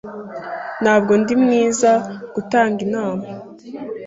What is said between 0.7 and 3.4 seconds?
Ntabwo ndi mwiza gutanga inama.